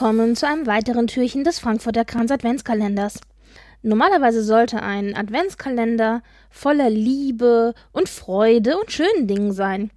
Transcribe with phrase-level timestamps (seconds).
[0.00, 3.18] Willkommen zu einem weiteren Türchen des Frankfurter Kranz Adventskalenders.
[3.82, 9.90] Normalerweise sollte ein Adventskalender voller Liebe und Freude und schönen Dingen sein.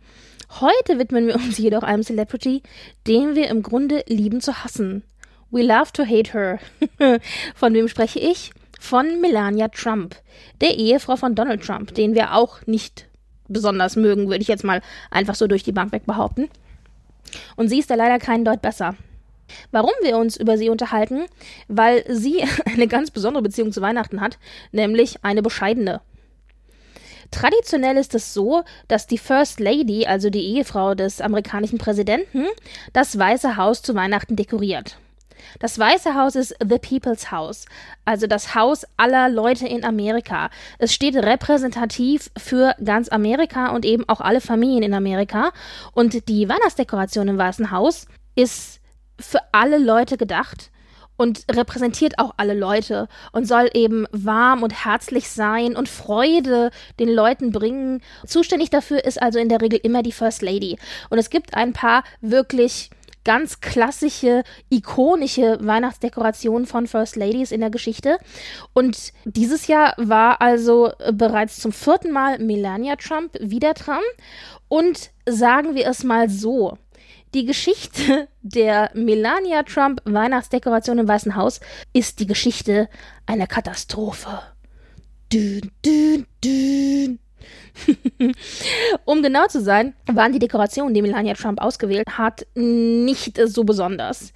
[0.60, 2.64] Heute widmen wir uns jedoch einem Celebrity,
[3.06, 5.04] den wir im Grunde lieben zu hassen.
[5.52, 6.58] We love to hate her.
[7.54, 8.54] Von wem spreche ich?
[8.80, 10.16] Von Melania Trump,
[10.62, 13.06] der Ehefrau von Donald Trump, den wir auch nicht
[13.50, 16.50] besonders mögen, würde ich jetzt mal einfach so durch die Bank weg behaupten.
[17.56, 18.96] Und sie ist da leider keinen Deut besser.
[19.72, 21.26] Warum wir uns über sie unterhalten?
[21.68, 24.38] Weil sie eine ganz besondere Beziehung zu Weihnachten hat,
[24.72, 26.02] nämlich eine bescheidene.
[27.32, 32.46] Traditionell ist es so, dass die First Lady, also die Ehefrau des amerikanischen Präsidenten,
[32.92, 34.98] das Weiße Haus zu Weihnachten dekoriert.
[35.60, 37.66] Das Weiße Haus ist The People's House,
[38.06, 40.50] also das Haus aller Leute in Amerika.
[40.78, 45.52] Es steht repräsentativ für ganz Amerika und eben auch alle Familien in Amerika.
[45.94, 48.81] Und die Weihnachtsdekoration im Weißen Haus ist
[49.22, 50.72] für alle Leute gedacht
[51.18, 57.10] und repräsentiert auch alle Leute und soll eben warm und herzlich sein und Freude den
[57.10, 58.02] Leuten bringen.
[58.26, 60.78] Zuständig dafür ist also in der Regel immer die First Lady.
[61.10, 62.90] Und es gibt ein paar wirklich
[63.24, 68.18] ganz klassische, ikonische Weihnachtsdekorationen von First Ladies in der Geschichte.
[68.74, 74.02] Und dieses Jahr war also bereits zum vierten Mal Melania Trump wieder dran.
[74.68, 76.78] Und sagen wir es mal so,
[77.34, 81.60] die Geschichte der Melania Trump Weihnachtsdekoration im Weißen Haus
[81.94, 82.90] ist die Geschichte
[83.26, 84.42] einer Katastrophe.
[85.32, 87.20] Dün, dün, dün.
[89.06, 94.34] um genau zu sein, waren die Dekorationen, die Melania Trump ausgewählt hat, nicht so besonders.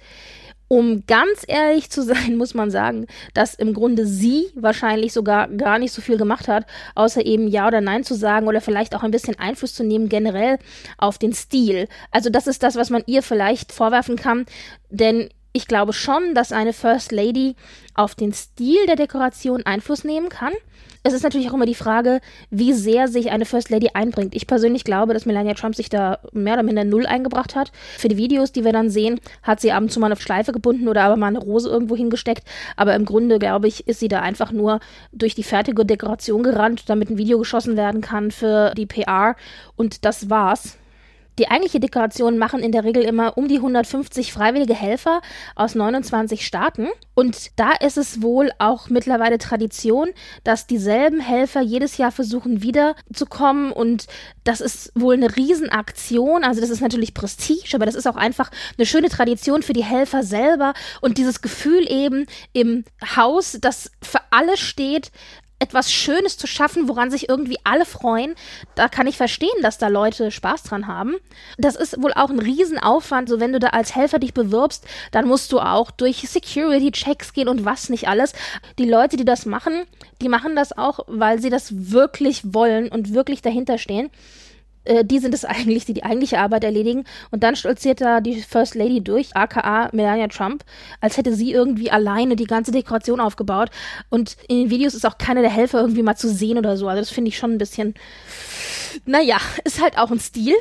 [0.68, 5.78] Um ganz ehrlich zu sein, muss man sagen, dass im Grunde sie wahrscheinlich sogar gar
[5.78, 9.02] nicht so viel gemacht hat, außer eben Ja oder Nein zu sagen oder vielleicht auch
[9.02, 10.58] ein bisschen Einfluss zu nehmen generell
[10.98, 11.88] auf den Stil.
[12.10, 14.46] Also das ist das, was man ihr vielleicht vorwerfen kann,
[14.90, 17.56] denn ich glaube schon, dass eine First Lady
[17.94, 20.52] auf den Stil der Dekoration Einfluss nehmen kann
[21.06, 24.34] es ist natürlich auch immer die Frage, wie sehr sich eine First Lady einbringt.
[24.34, 27.70] Ich persönlich glaube, dass Melania Trump sich da mehr oder minder null eingebracht hat.
[27.96, 30.50] Für die Videos, die wir dann sehen, hat sie ab und zu mal eine Schleife
[30.50, 32.42] gebunden oder aber mal eine Rose irgendwo hingesteckt.
[32.74, 34.80] Aber im Grunde, glaube ich, ist sie da einfach nur
[35.12, 39.36] durch die fertige Dekoration gerannt, damit ein Video geschossen werden kann für die PR.
[39.76, 40.76] Und das war's.
[41.38, 45.20] Die eigentliche Dekoration machen in der Regel immer um die 150 freiwillige Helfer
[45.54, 46.88] aus 29 Staaten.
[47.14, 50.08] Und da ist es wohl auch mittlerweile Tradition,
[50.44, 53.70] dass dieselben Helfer jedes Jahr versuchen wiederzukommen.
[53.70, 54.06] Und
[54.44, 56.42] das ist wohl eine Riesenaktion.
[56.42, 59.84] Also das ist natürlich Prestige, aber das ist auch einfach eine schöne Tradition für die
[59.84, 60.72] Helfer selber.
[61.02, 65.10] Und dieses Gefühl eben im Haus, das für alle steht,
[65.58, 68.34] etwas Schönes zu schaffen, woran sich irgendwie alle freuen.
[68.74, 71.16] Da kann ich verstehen, dass da Leute Spaß dran haben.
[71.56, 73.28] Das ist wohl auch ein Riesenaufwand.
[73.28, 77.48] So, wenn du da als Helfer dich bewirbst, dann musst du auch durch Security-Checks gehen
[77.48, 78.32] und was nicht alles.
[78.78, 79.84] Die Leute, die das machen,
[80.20, 84.10] die machen das auch, weil sie das wirklich wollen und wirklich dahinter stehen.
[84.86, 87.04] Äh, die sind es eigentlich, die die eigentliche Arbeit erledigen.
[87.30, 90.64] Und dann stolziert da die First Lady durch, aka Melania Trump,
[91.00, 93.70] als hätte sie irgendwie alleine die ganze Dekoration aufgebaut.
[94.08, 96.88] Und in den Videos ist auch keiner der Helfer irgendwie mal zu sehen oder so.
[96.88, 97.94] Also das finde ich schon ein bisschen,
[99.04, 100.54] naja, ist halt auch ein Stil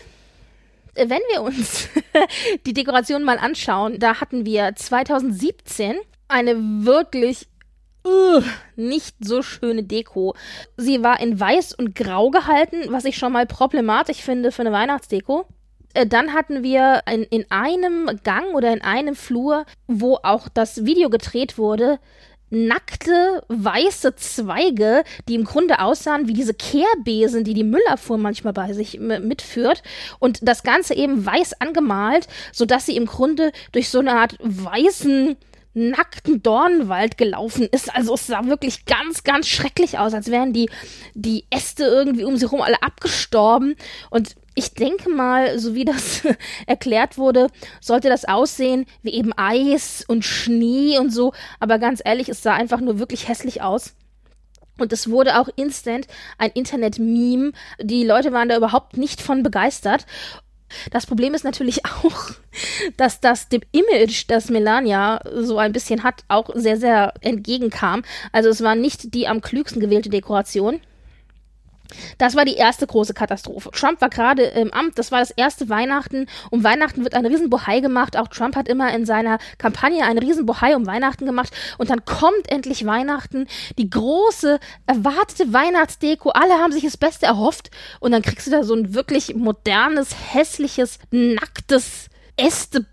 [0.96, 1.90] äh, wenn wir uns
[2.66, 5.98] die Dekoration mal anschauen, da hatten wir 2017
[6.28, 7.48] eine wirklich
[8.76, 10.36] nicht so schöne Deko.
[10.78, 14.72] Sie war in weiß und grau gehalten, was ich schon mal problematisch finde für eine
[14.72, 15.46] Weihnachtsdeko.
[15.94, 20.86] Äh, dann hatten wir in, in einem Gang oder in einem Flur, wo auch das
[20.86, 22.00] Video gedreht wurde,
[22.50, 28.72] nackte weiße Zweige, die im Grunde aussahen wie diese Kehrbesen, die die Müllabfuhr manchmal bei
[28.74, 29.82] sich mitführt
[30.20, 35.38] und das Ganze eben weiß angemalt, sodass sie im Grunde durch so eine Art weißen
[35.76, 37.94] nackten Dornwald gelaufen ist.
[37.94, 40.70] Also es sah wirklich ganz, ganz schrecklich aus, als wären die,
[41.14, 43.76] die Äste irgendwie um sie herum alle abgestorben.
[44.10, 46.22] Und ich denke mal, so wie das
[46.66, 47.48] erklärt wurde,
[47.82, 51.34] sollte das aussehen wie eben Eis und Schnee und so.
[51.60, 53.94] Aber ganz ehrlich, es sah einfach nur wirklich hässlich aus.
[54.78, 56.08] Und es wurde auch instant
[56.38, 57.52] ein Internet-Meme.
[57.82, 60.06] Die Leute waren da überhaupt nicht von begeistert.
[60.92, 62.32] Das Problem ist natürlich auch,
[62.98, 68.04] dass das dem Image, das Melania so ein bisschen hat, auch sehr, sehr entgegenkam.
[68.32, 70.80] Also es war nicht die am klügsten gewählte Dekoration.
[72.18, 73.70] Das war die erste große Katastrophe.
[73.72, 76.28] Trump war gerade im Amt, das war das erste Weihnachten.
[76.52, 78.18] Um Weihnachten wird ein Riesenbohai gemacht.
[78.18, 81.54] Auch Trump hat immer in seiner Kampagne einen Riesenbohai um Weihnachten gemacht.
[81.78, 83.48] Und dann kommt endlich Weihnachten,
[83.78, 86.30] die große, erwartete Weihnachtsdeko.
[86.30, 87.72] Alle haben sich das Beste erhofft.
[88.00, 92.86] Und dann kriegst du da so ein wirklich modernes, hässliches, nacktes Äste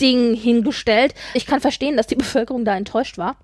[0.00, 1.14] Ding hingestellt.
[1.34, 3.36] Ich kann verstehen, dass die Bevölkerung da enttäuscht war.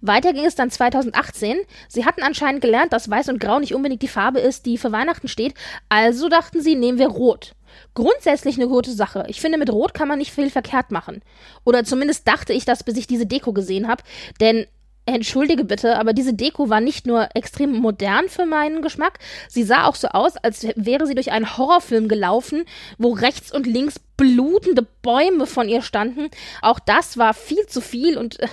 [0.00, 1.58] Weiter ging es dann 2018.
[1.88, 4.92] Sie hatten anscheinend gelernt, dass Weiß und Grau nicht unbedingt die Farbe ist, die für
[4.92, 5.54] Weihnachten steht.
[5.88, 7.54] Also dachten sie, nehmen wir Rot.
[7.94, 9.24] Grundsätzlich eine gute Sache.
[9.28, 11.22] Ich finde, mit Rot kann man nicht viel verkehrt machen.
[11.64, 14.02] Oder zumindest dachte ich das, bis ich diese Deko gesehen habe.
[14.40, 14.66] Denn
[15.08, 19.18] Entschuldige bitte, aber diese Deko war nicht nur extrem modern für meinen Geschmack,
[19.48, 22.66] sie sah auch so aus, als wäre sie durch einen Horrorfilm gelaufen,
[22.98, 26.28] wo rechts und links blutende Bäume von ihr standen.
[26.60, 28.48] Auch das war viel zu viel und äh,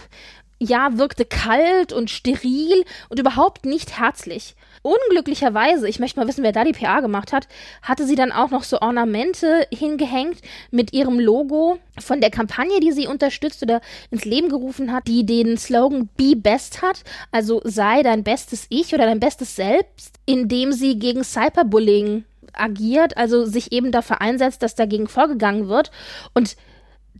[0.59, 4.55] ja, wirkte kalt und steril und überhaupt nicht herzlich.
[4.81, 7.47] Unglücklicherweise, ich möchte mal wissen, wer da die PA gemacht hat,
[7.81, 10.39] hatte sie dann auch noch so Ornamente hingehängt
[10.71, 13.81] mit ihrem Logo von der Kampagne, die sie unterstützt oder
[14.11, 18.93] ins Leben gerufen hat, die den Slogan Be Best hat, also sei dein bestes Ich
[18.93, 22.23] oder dein bestes Selbst, indem sie gegen Cyberbullying
[22.53, 25.91] agiert, also sich eben dafür einsetzt, dass dagegen vorgegangen wird
[26.33, 26.55] und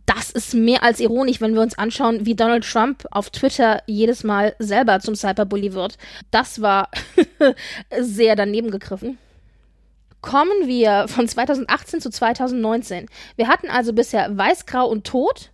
[0.06, 4.22] das ist mehr als ironisch, wenn wir uns anschauen, wie Donald Trump auf Twitter jedes
[4.22, 5.98] Mal selber zum Cyberbully wird.
[6.30, 6.88] Das war
[8.00, 9.18] sehr daneben gegriffen.
[10.22, 13.06] Kommen wir von 2018 zu 2019.
[13.36, 15.50] Wir hatten also bisher Weiß, Grau und Tod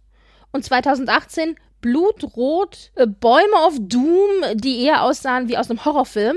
[0.52, 6.36] und 2018 Blutrot, äh, Bäume of Doom, die eher aussahen wie aus einem Horrorfilm.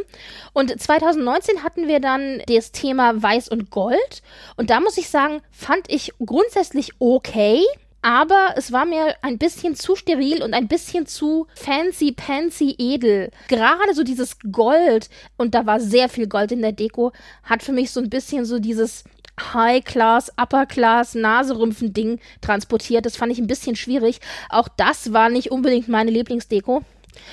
[0.53, 4.23] Und 2019 hatten wir dann das Thema Weiß und Gold.
[4.57, 7.63] Und da muss ich sagen, fand ich grundsätzlich okay
[8.05, 13.31] aber es war mir ein bisschen zu steril und ein bisschen zu fancy, pansy, edel.
[13.47, 17.71] Gerade so dieses Gold, und da war sehr viel Gold in der Deko, hat für
[17.71, 19.05] mich so ein bisschen so dieses
[19.41, 23.07] High-Class, Upper-Class, Naserümpfen-Ding transportiert.
[23.07, 24.19] Das fand ich ein bisschen schwierig.
[24.49, 26.83] Auch das war nicht unbedingt meine Lieblingsdeko.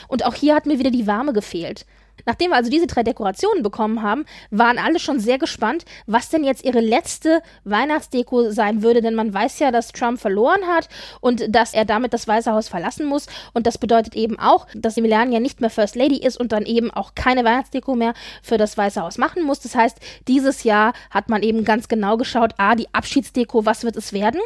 [0.08, 1.84] Und auch hier hat mir wieder die Warme gefehlt.
[2.26, 6.44] Nachdem wir also diese drei Dekorationen bekommen haben, waren alle schon sehr gespannt, was denn
[6.44, 10.88] jetzt ihre letzte Weihnachtsdeko sein würde, denn man weiß ja, dass Trump verloren hat
[11.20, 14.96] und dass er damit das Weiße Haus verlassen muss und das bedeutet eben auch, dass
[14.96, 18.78] Melania nicht mehr First Lady ist und dann eben auch keine Weihnachtsdeko mehr für das
[18.78, 19.60] Weiße Haus machen muss.
[19.60, 19.98] Das heißt,
[20.28, 24.40] dieses Jahr hat man eben ganz genau geschaut, ah, die Abschiedsdeko, was wird es werden?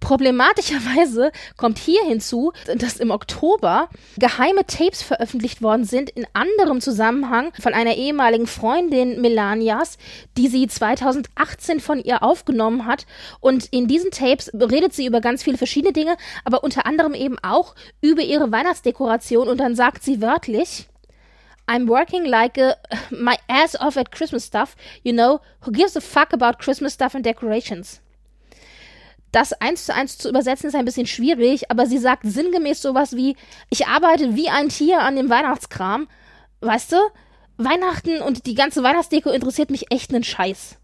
[0.00, 3.88] Problematischerweise kommt hier hinzu, dass im Oktober
[4.18, 9.98] geheime Tapes veröffentlicht worden sind in anderem Zusammenhang von einer ehemaligen Freundin Melanias,
[10.36, 13.06] die sie 2018 von ihr aufgenommen hat.
[13.40, 17.38] Und in diesen Tapes redet sie über ganz viele verschiedene Dinge, aber unter anderem eben
[17.42, 20.86] auch über ihre Weihnachtsdekoration und dann sagt sie wörtlich,
[21.66, 22.76] I'm working like a,
[23.10, 27.16] my ass off at Christmas stuff, you know, who gives a fuck about Christmas stuff
[27.16, 28.00] and decorations
[29.32, 33.16] das eins zu eins zu übersetzen ist ein bisschen schwierig, aber sie sagt sinngemäß sowas
[33.16, 33.36] wie,
[33.70, 36.08] ich arbeite wie ein Tier an dem Weihnachtskram.
[36.60, 36.96] Weißt du?
[37.58, 40.76] Weihnachten und die ganze Weihnachtsdeko interessiert mich echt einen Scheiß.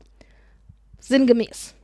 [1.00, 1.74] Sinngemäß.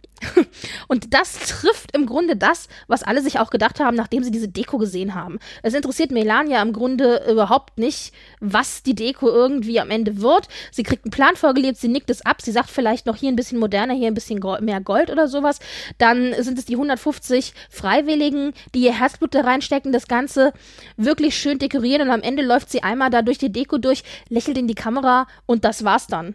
[0.89, 4.49] Und das trifft im Grunde das, was alle sich auch gedacht haben, nachdem sie diese
[4.49, 5.39] Deko gesehen haben.
[5.63, 10.49] Es interessiert Melania im Grunde überhaupt nicht, was die Deko irgendwie am Ende wird.
[10.71, 13.37] Sie kriegt einen Plan vorgelebt, sie nickt es ab, sie sagt vielleicht noch hier ein
[13.37, 15.59] bisschen moderner, hier ein bisschen mehr Gold oder sowas.
[15.99, 20.53] Dann sind es die 150 Freiwilligen, die ihr Herzblut da reinstecken, das Ganze
[20.97, 24.59] wirklich schön dekorieren und am Ende läuft sie einmal da durch die Deko durch, lächelt
[24.59, 26.35] in die Kamera und das war's dann.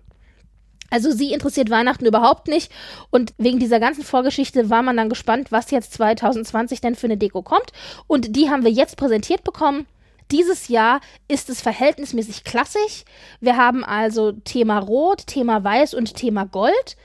[0.93, 2.71] Also sie interessiert Weihnachten überhaupt nicht.
[3.09, 7.17] Und wegen dieser ganzen Vorgeschichte war man dann gespannt, was jetzt 2020 denn für eine
[7.17, 7.71] Deko kommt.
[8.05, 9.87] Und die haben wir jetzt präsentiert bekommen.
[10.29, 13.05] Dieses Jahr ist es verhältnismäßig klassisch.
[13.41, 16.95] Wir haben also Thema Rot, Thema Weiß und Thema Gold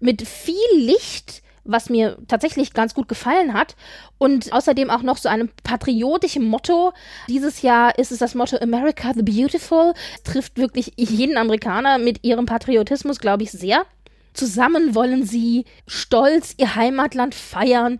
[0.00, 3.76] mit viel Licht was mir tatsächlich ganz gut gefallen hat.
[4.16, 6.92] Und außerdem auch noch so einem patriotischen Motto.
[7.28, 9.92] Dieses Jahr ist es das Motto America the Beautiful.
[10.24, 13.84] Trifft wirklich jeden Amerikaner mit ihrem Patriotismus, glaube ich, sehr.
[14.32, 17.98] Zusammen wollen sie stolz ihr Heimatland feiern.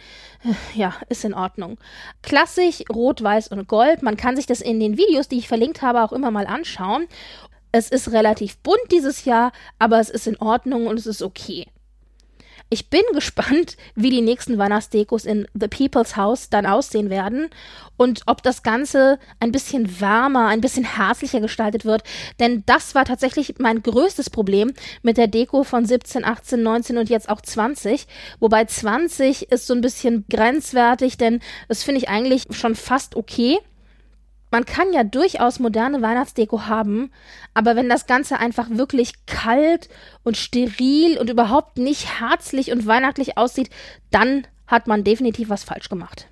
[0.74, 1.78] Ja, ist in Ordnung.
[2.22, 4.02] Klassisch, rot, weiß und gold.
[4.02, 7.06] Man kann sich das in den Videos, die ich verlinkt habe, auch immer mal anschauen.
[7.72, 11.66] Es ist relativ bunt dieses Jahr, aber es ist in Ordnung und es ist okay.
[12.70, 17.50] Ich bin gespannt, wie die nächsten Weihnachtsdekos in The People's House dann aussehen werden
[17.96, 22.02] und ob das Ganze ein bisschen wärmer, ein bisschen herzlicher gestaltet wird.
[22.40, 24.72] Denn das war tatsächlich mein größtes Problem
[25.02, 28.06] mit der Deko von 17, 18, 19 und jetzt auch 20.
[28.40, 33.58] Wobei 20 ist so ein bisschen grenzwertig, denn das finde ich eigentlich schon fast okay
[34.50, 37.10] man kann ja durchaus moderne Weihnachtsdeko haben,
[37.54, 39.88] aber wenn das Ganze einfach wirklich kalt
[40.24, 43.70] und steril und überhaupt nicht herzlich und weihnachtlich aussieht,
[44.10, 46.26] dann hat man definitiv was falsch gemacht.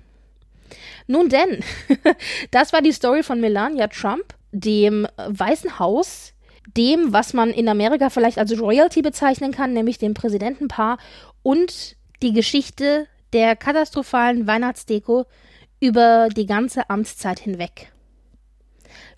[1.07, 1.63] Nun denn,
[2.51, 6.33] das war die Story von Melania Trump, dem Weißen Haus,
[6.75, 10.97] dem, was man in Amerika vielleicht als Royalty bezeichnen kann, nämlich dem Präsidentenpaar
[11.43, 15.25] und die Geschichte der katastrophalen Weihnachtsdeko
[15.79, 17.91] über die ganze Amtszeit hinweg.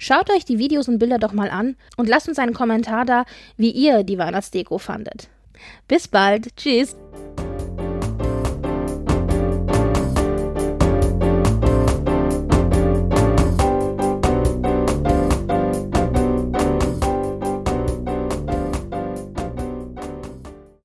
[0.01, 3.25] Schaut euch die Videos und Bilder doch mal an und lasst uns einen Kommentar da,
[3.57, 5.27] wie ihr die Weihnachtsdeko fandet.
[5.89, 6.55] Bis bald.
[6.55, 6.95] Tschüss.